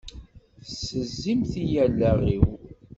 Tessezzimt-iyi 0.63 1.77
allaɣ-iw! 1.85 2.45